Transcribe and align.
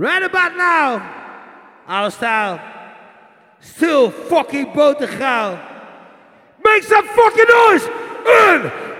Right 0.00 0.22
about 0.22 0.56
now, 0.56 0.96
our 1.86 2.10
style 2.10 2.58
still 3.60 4.10
fucking 4.10 4.68
botergeil. 4.68 5.60
Make 6.64 6.84
some 6.84 7.06
fucking 7.06 7.44
noise! 7.46 7.86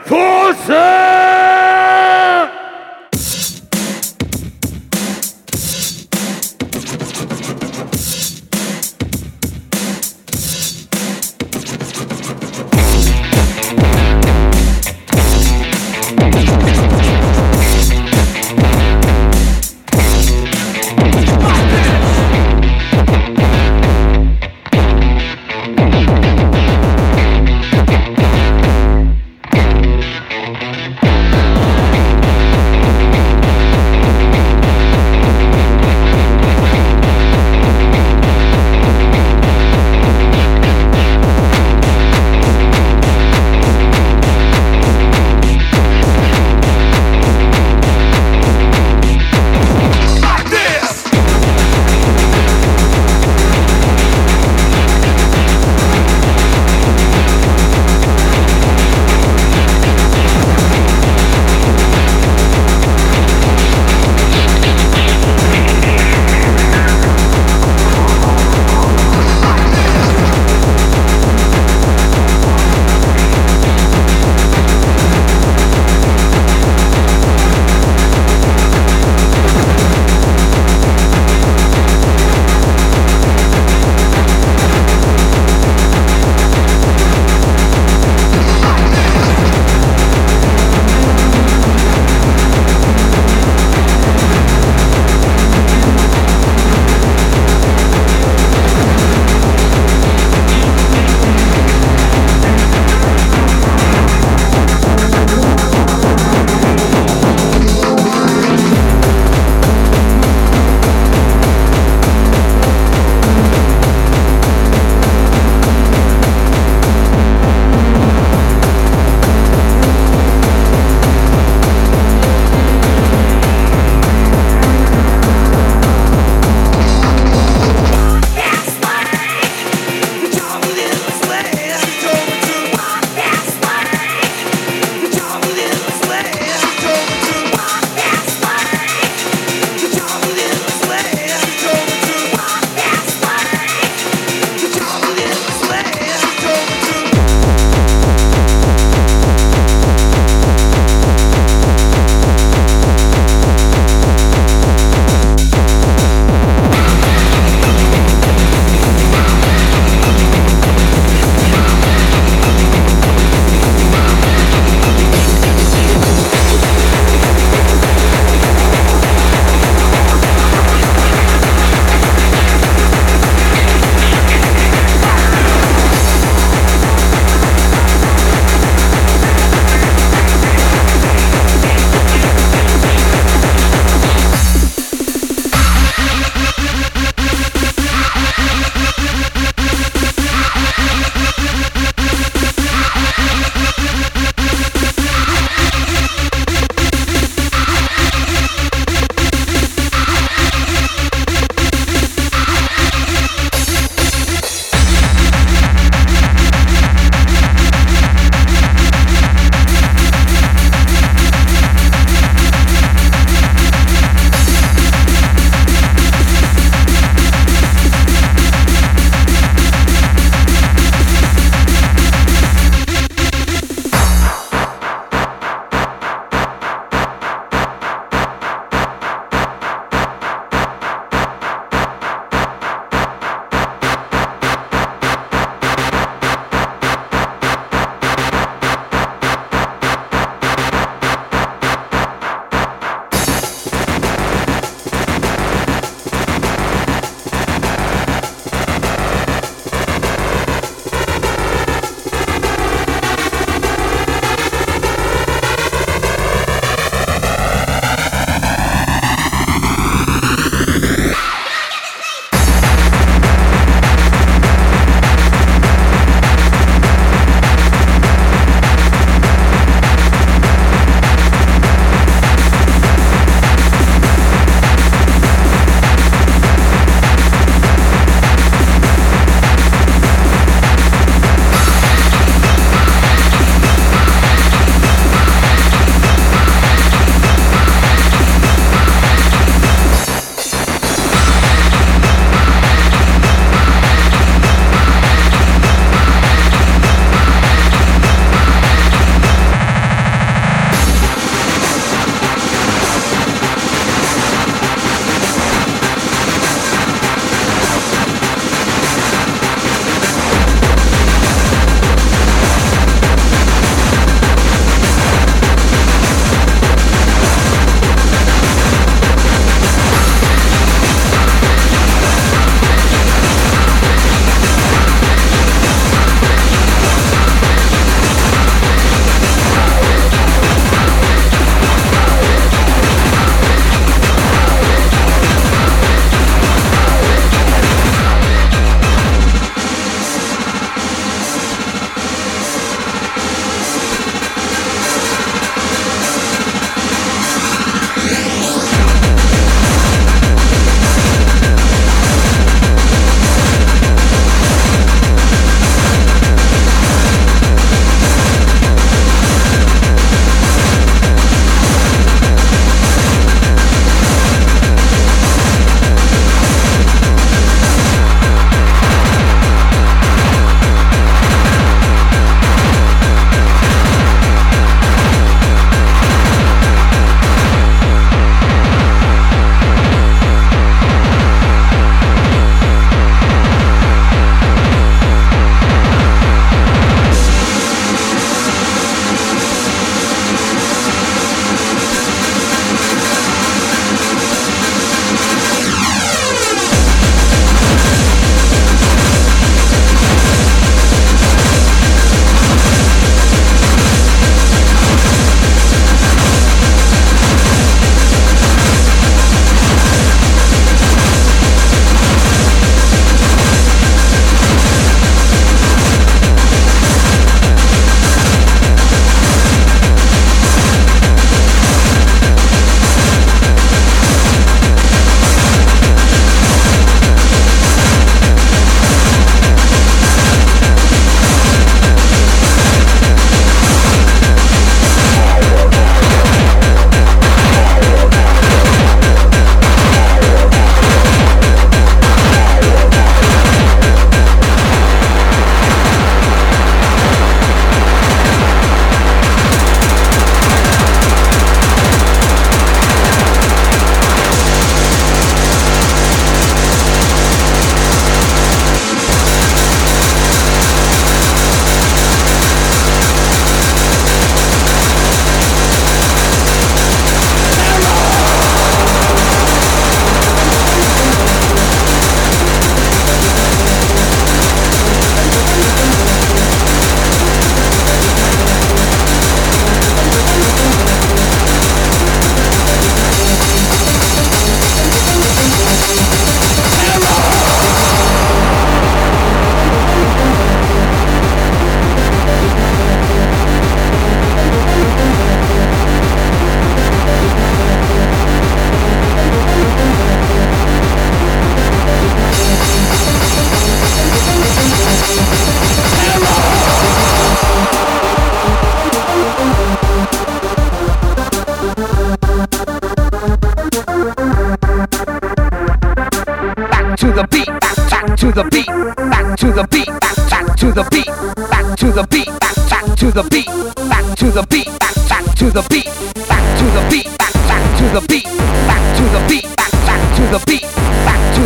Enforcer! 0.04 1.00
to 2.50 2.59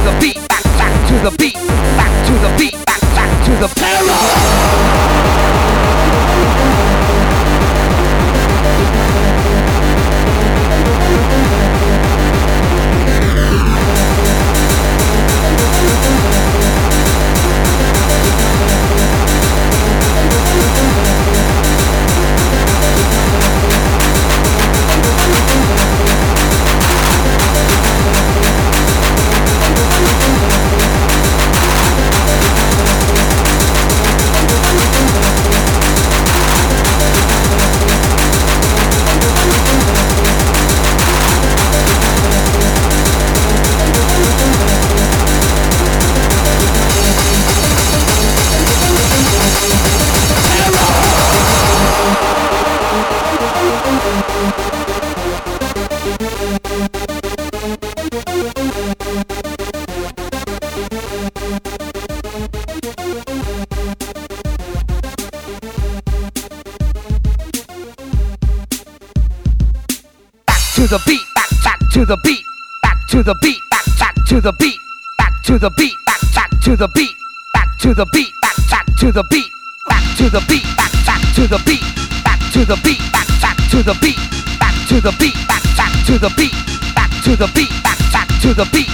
the 0.05 0.19
beat, 0.21 0.49
back, 0.49 0.63
back 0.77 1.09
to 1.09 1.15
the 1.25 1.37
beat, 1.39 1.55
back 1.97 2.27
to 2.27 2.33
the 2.35 2.55
beat, 2.59 2.75
back, 2.85 3.01
back 3.17 3.45
to 3.47 3.53
the 3.57 3.69
terror. 3.75 4.14
To 76.75 76.79
the 76.79 76.89
beat, 76.89 77.17
back 77.53 77.79
to 77.79 77.95
the 77.95 78.05
beat, 78.07 78.33
back, 78.43 78.57
back 78.69 78.87
to 78.97 79.13
the 79.13 79.23
beat, 79.31 79.49
back 79.89 80.03
to 80.17 80.29
the 80.29 80.41
beat, 80.49 80.65
back, 80.77 80.91
back 81.07 81.21
to 81.35 81.47
the 81.47 81.63
beat, 81.65 81.81
back 82.25 82.41
to 82.53 82.65
the 82.65 82.77
beat, 82.83 82.99
back, 83.13 83.29
back 83.41 83.57
to 83.71 83.83
the 83.85 83.95
beat, 84.01 84.19
back 84.59 84.75
to 84.89 85.01
the 85.01 85.15
beat, 85.21 85.35
back, 85.47 85.63
back 85.77 85.93
to 86.05 86.19
the 86.19 86.35
beat, 86.37 86.53
back 86.97 87.11
to 87.23 87.37
the 87.37 87.47
beat, 87.55 87.71
back, 87.85 87.99
back 88.13 88.29
to 88.41 88.55
the 88.55 88.69
beat. 88.73 88.94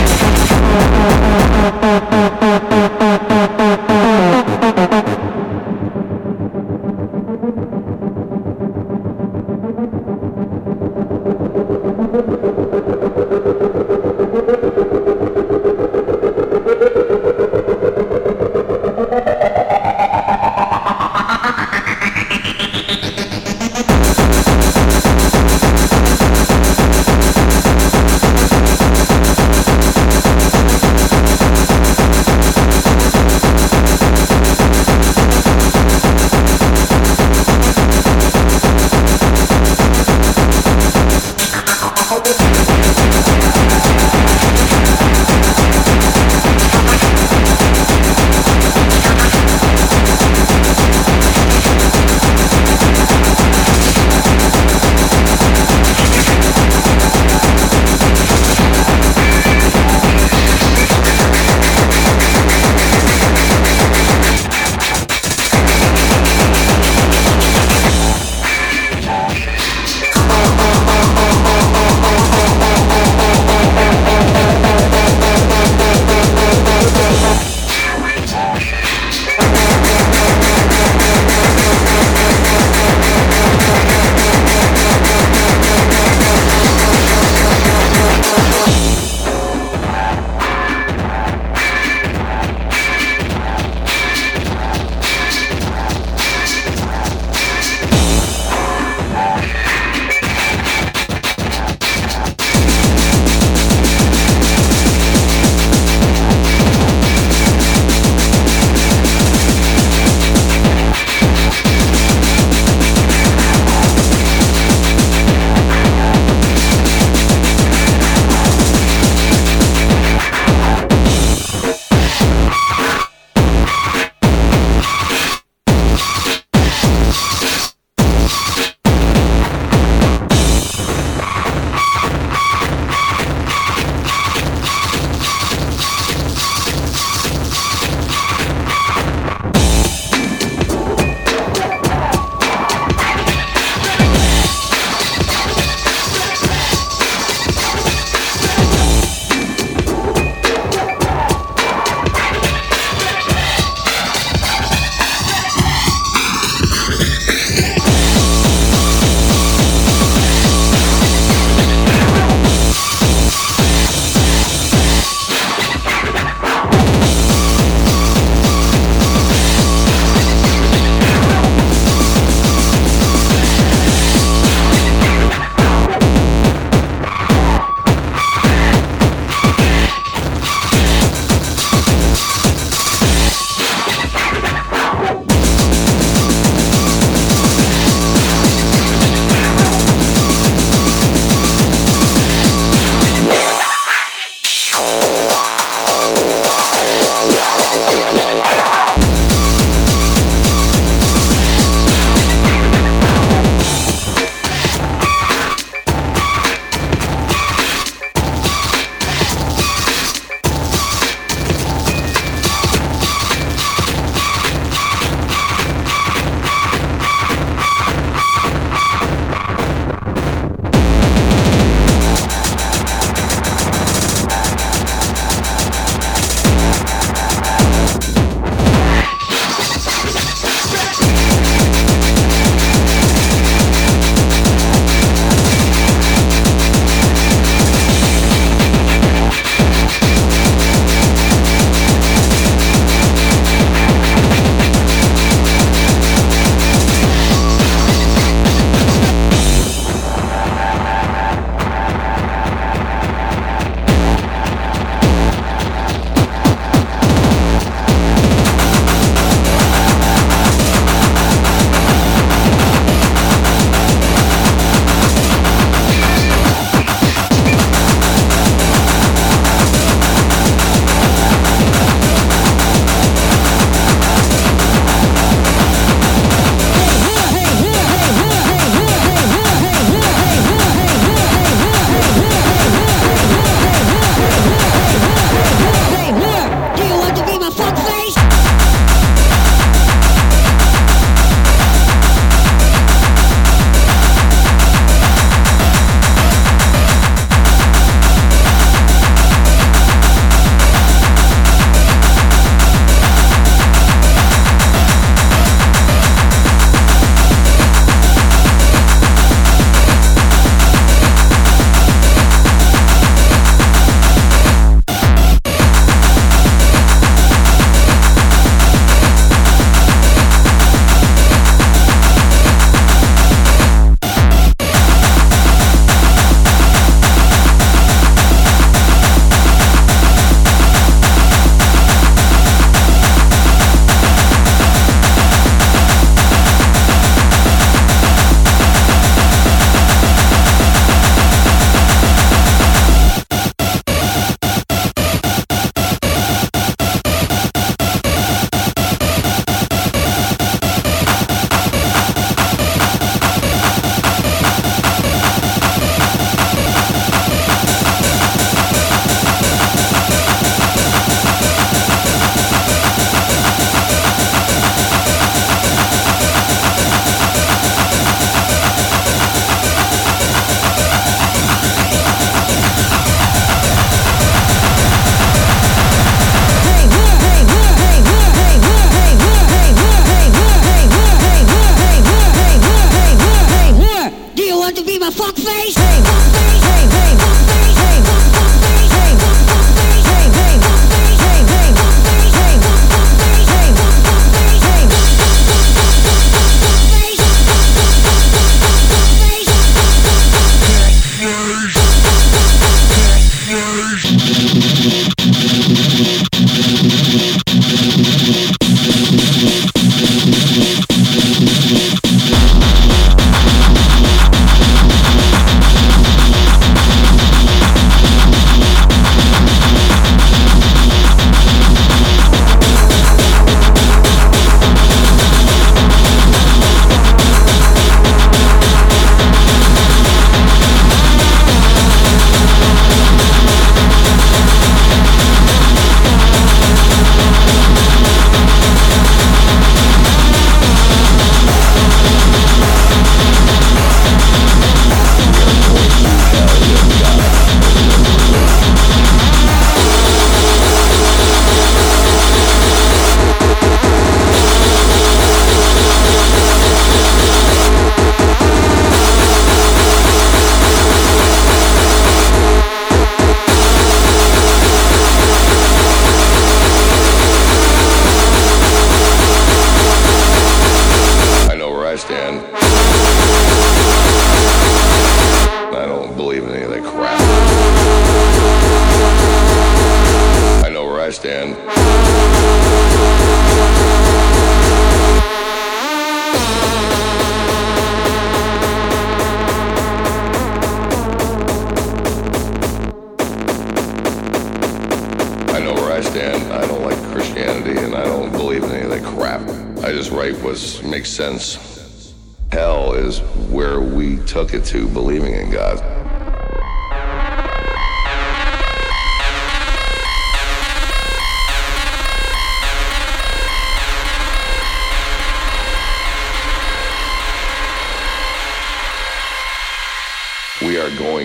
Oh, 0.73 0.77
oh, 0.77 1.19
oh, 1.23 1.65
oh. 1.65 1.70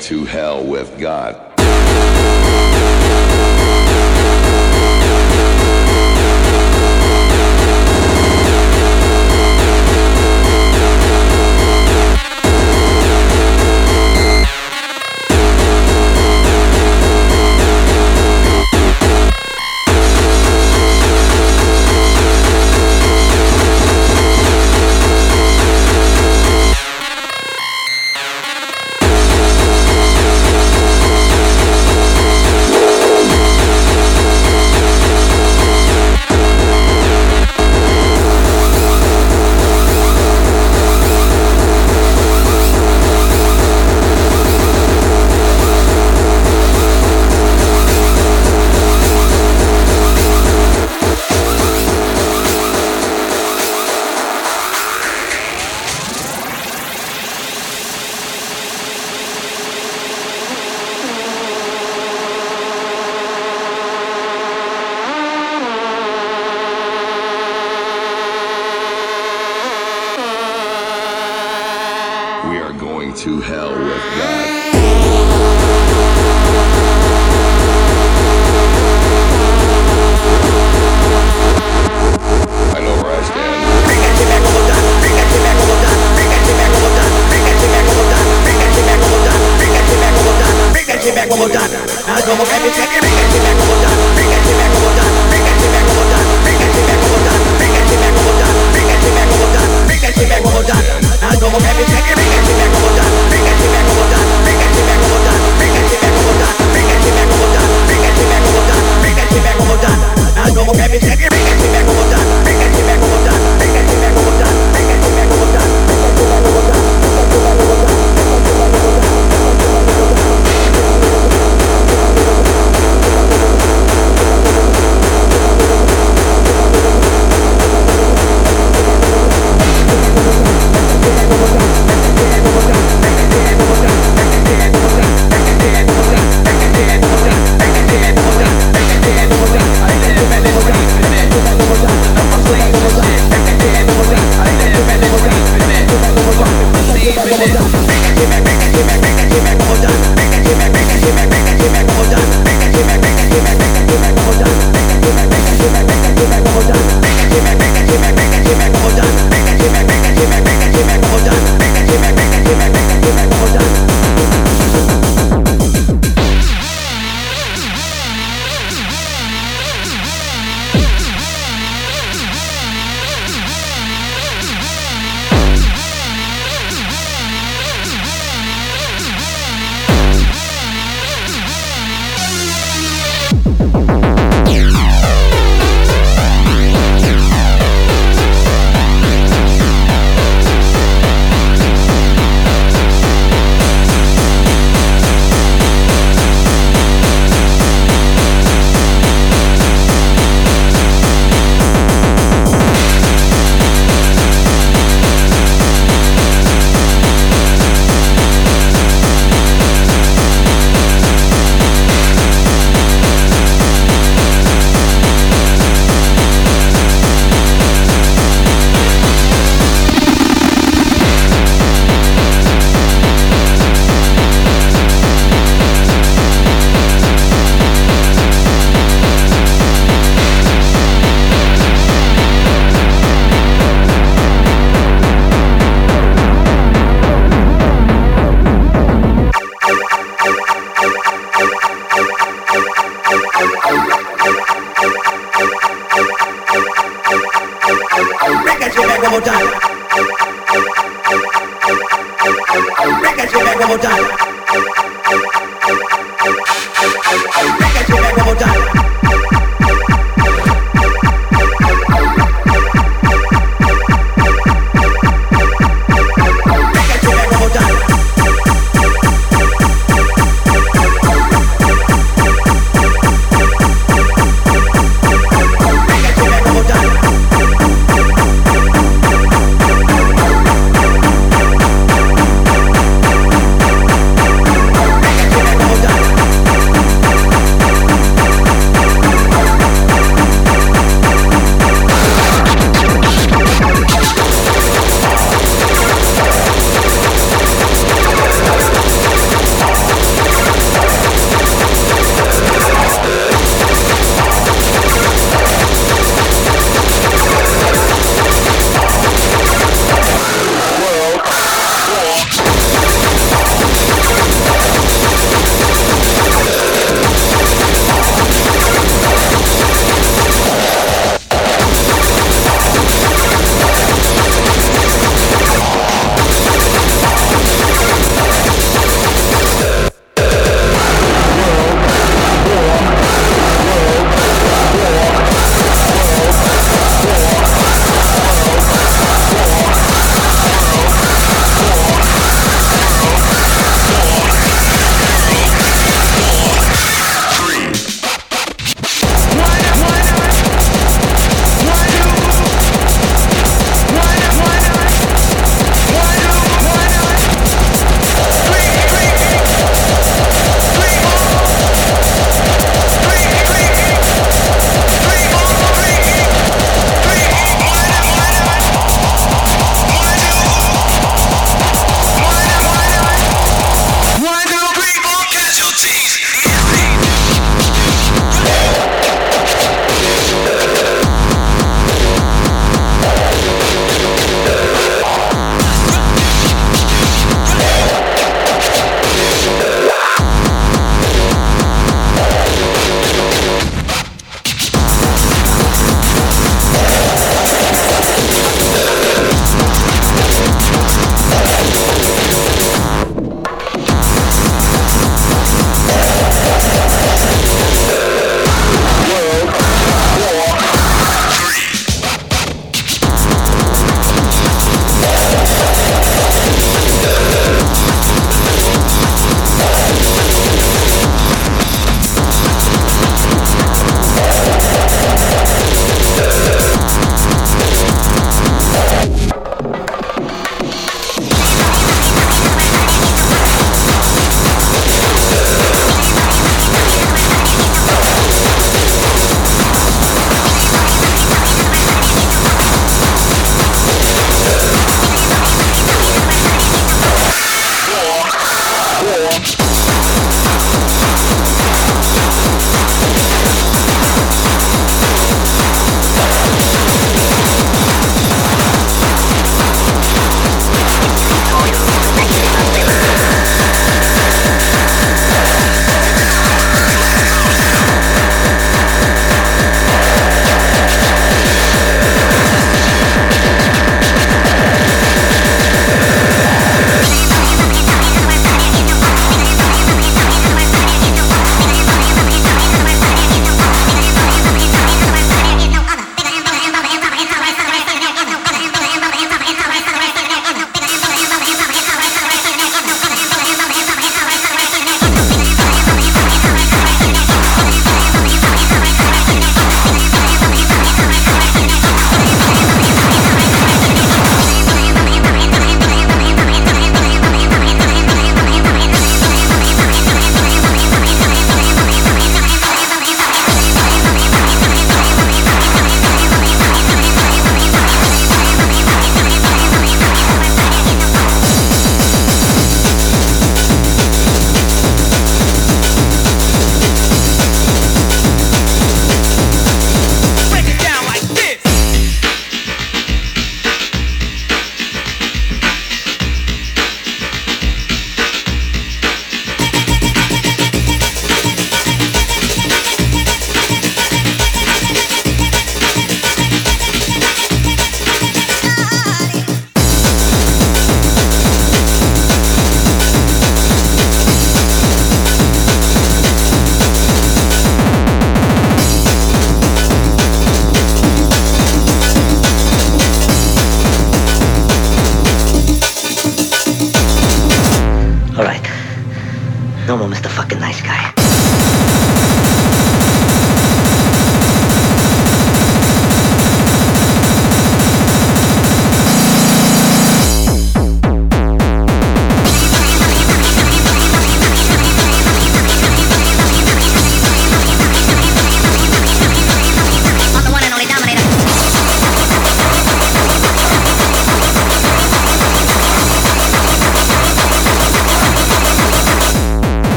to 0.00 0.24
hell 0.24 0.64
with 0.64 0.98
God. 0.98 2.67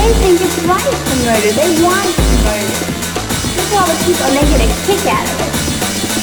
they 0.04 0.12
think 0.20 0.40
it's 0.40 0.58
right 0.68 0.96
to 1.08 1.14
murder. 1.24 1.50
They 1.56 1.70
want 1.80 2.04
to 2.04 2.36
murder. 2.44 2.76
That's 3.56 3.72
all 3.72 3.88
the 3.88 3.96
people, 4.04 4.26
and 4.28 4.36
they 4.36 4.44
get 4.52 4.60
a 4.60 4.68
kick 4.84 5.00
out 5.08 5.24
of 5.24 5.40
it. 5.40 5.52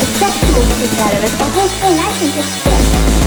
A 0.01 0.07
sexual 0.21 0.61
kick 0.77 0.93
out 1.01 1.13
of 1.17 1.23
it. 1.25 1.33
The 1.33 1.49
whole 1.49 1.71
thing, 1.81 1.97
I 1.97 2.09
think 2.21 2.37
it's 2.37 2.53
sick. 2.61 3.20